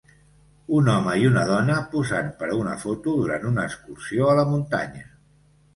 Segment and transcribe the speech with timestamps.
[0.77, 5.11] Un home i una dona posant per una foto durant una excursió a la muntanya.